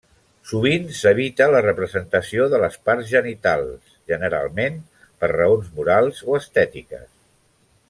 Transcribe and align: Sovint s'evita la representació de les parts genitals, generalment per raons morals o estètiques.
Sovint 0.51 0.85
s'evita 0.99 1.47
la 1.55 1.59
representació 1.65 2.47
de 2.53 2.61
les 2.63 2.79
parts 2.89 3.11
genitals, 3.11 3.77
generalment 4.13 4.81
per 5.23 5.31
raons 5.35 5.69
morals 5.77 6.25
o 6.31 6.41
estètiques. 6.43 7.07